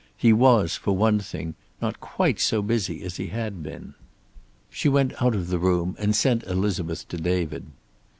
He 0.17 0.33
was, 0.33 0.75
for 0.75 0.95
one 0.97 1.19
thing, 1.19 1.53
not 1.79 1.99
quite 1.99 2.39
so 2.39 2.63
busy 2.63 3.03
as 3.03 3.17
he 3.17 3.27
had 3.27 3.61
been. 3.61 3.93
She 4.71 4.89
went 4.89 5.21
out 5.21 5.35
of 5.35 5.49
the 5.49 5.59
room, 5.59 5.95
and 5.99 6.15
sent 6.15 6.43
Elizabeth 6.45 7.07
to 7.09 7.17
David. 7.17 7.67